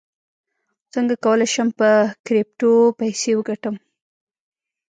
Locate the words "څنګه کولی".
0.93-1.47